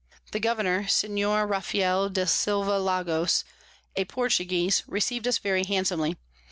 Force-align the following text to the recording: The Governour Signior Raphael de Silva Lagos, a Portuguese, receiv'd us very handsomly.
The 0.31 0.39
Governour 0.39 0.87
Signior 0.87 1.45
Raphael 1.45 2.09
de 2.09 2.25
Silva 2.25 2.79
Lagos, 2.79 3.43
a 3.95 4.03
Portuguese, 4.05 4.81
receiv'd 4.87 5.27
us 5.27 5.37
very 5.37 5.63
handsomly. 5.63 6.17